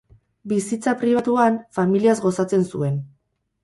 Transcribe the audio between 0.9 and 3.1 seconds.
pribatuan, familiaz gozatzen zuen.